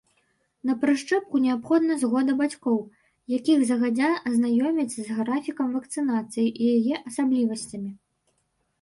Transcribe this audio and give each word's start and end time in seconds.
На 0.69 0.73
прышчэпку 0.83 1.41
неабходна 1.43 1.97
згода 2.05 2.31
бацькоў, 2.39 2.79
якіх 3.37 3.59
загадзя 3.73 4.09
азнаёмяць 4.33 4.89
з 4.97 5.09
графікам 5.21 5.67
вакцынацыі 5.79 6.47
і 6.51 6.63
яе 6.77 6.95
асаблівасцямі. 7.09 7.91